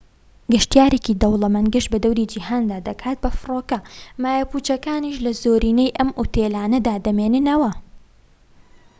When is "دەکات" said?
2.87-3.17